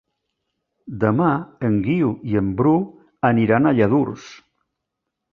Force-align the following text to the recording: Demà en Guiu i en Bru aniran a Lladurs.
Demà 1.01 1.33
en 1.67 1.75
Guiu 1.87 2.13
i 2.31 2.39
en 2.41 2.47
Bru 2.61 2.73
aniran 3.29 3.69
a 3.69 3.75
Lladurs. 3.81 4.25